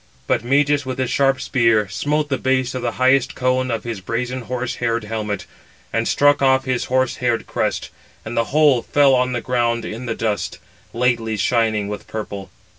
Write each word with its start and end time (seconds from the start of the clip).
But 0.25 0.43
Meges 0.43 0.83
with 0.83 0.97
his 0.97 1.11
sharp 1.11 1.39
spear 1.39 1.87
smote 1.87 2.29
the 2.29 2.39
base 2.39 2.73
of 2.73 2.81
the 2.81 2.93
highest 2.93 3.35
cone 3.35 3.69
of 3.69 3.83
his 3.83 4.01
brazen 4.01 4.41
horse 4.41 4.77
haired 4.77 5.03
helmet, 5.03 5.45
and 5.93 6.07
struck 6.07 6.41
off 6.41 6.65
his 6.65 6.85
horse 6.85 7.17
haired 7.17 7.45
crest; 7.45 7.91
and 8.25 8.35
the 8.35 8.45
whole 8.45 8.81
fell 8.81 9.13
on 9.13 9.33
the 9.33 9.41
ground 9.41 9.85
in 9.85 10.07
the 10.07 10.15
dust, 10.15 10.57
lately 10.91 11.37
shining 11.37 11.87
with 11.87 12.07
purple. 12.07 12.49